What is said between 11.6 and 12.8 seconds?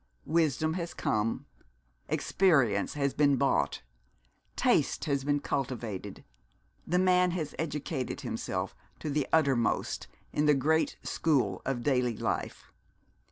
of daily life.